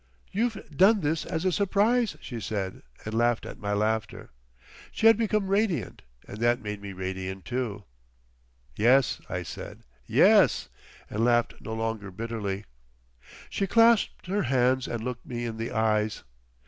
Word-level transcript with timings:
"You've 0.31 0.75
done 0.75 1.01
this 1.01 1.25
as 1.27 1.45
a 1.45 1.51
surprise!" 1.51 2.17
she 2.21 2.39
said, 2.39 2.81
and 3.05 3.13
laughed 3.13 3.45
at 3.45 3.59
my 3.59 3.73
laughter. 3.73 4.31
She 4.91 5.05
had 5.05 5.15
become 5.15 5.45
radiant, 5.47 6.01
and 6.27 6.39
that 6.39 6.59
made 6.59 6.81
me 6.81 6.91
radiant, 6.91 7.45
too. 7.45 7.83
"Yes," 8.75 9.21
I 9.29 9.43
said, 9.43 9.83
"yes," 10.07 10.69
and 11.07 11.23
laughed 11.23 11.53
no 11.59 11.75
longer 11.75 12.09
bitterly. 12.09 12.65
She 13.47 13.67
clasped 13.67 14.25
her 14.25 14.41
hands 14.41 14.87
and 14.87 15.03
looked 15.03 15.27
me 15.27 15.45
in 15.45 15.57
the 15.57 15.69
eyes. 15.69 16.23